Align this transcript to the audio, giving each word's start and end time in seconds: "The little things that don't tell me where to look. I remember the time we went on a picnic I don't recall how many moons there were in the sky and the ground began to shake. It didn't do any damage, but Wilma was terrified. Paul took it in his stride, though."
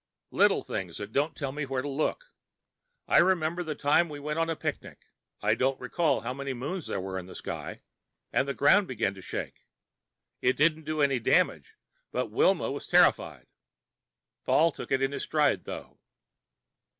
"The 0.31 0.37
little 0.37 0.63
things 0.63 0.97
that 0.97 1.11
don't 1.13 1.35
tell 1.37 1.51
me 1.51 1.63
where 1.63 1.83
to 1.83 1.87
look. 1.87 2.31
I 3.07 3.19
remember 3.19 3.61
the 3.61 3.75
time 3.75 4.09
we 4.09 4.19
went 4.19 4.39
on 4.39 4.49
a 4.49 4.55
picnic 4.55 5.05
I 5.43 5.53
don't 5.53 5.79
recall 5.79 6.21
how 6.21 6.33
many 6.33 6.53
moons 6.55 6.87
there 6.87 6.99
were 6.99 7.19
in 7.19 7.27
the 7.27 7.35
sky 7.35 7.81
and 8.33 8.47
the 8.47 8.55
ground 8.55 8.87
began 8.87 9.13
to 9.13 9.21
shake. 9.21 9.67
It 10.41 10.57
didn't 10.57 10.85
do 10.85 11.03
any 11.03 11.19
damage, 11.19 11.75
but 12.11 12.31
Wilma 12.31 12.71
was 12.71 12.87
terrified. 12.87 13.45
Paul 14.43 14.71
took 14.71 14.91
it 14.91 15.03
in 15.03 15.11
his 15.11 15.21
stride, 15.21 15.65
though." 15.65 15.99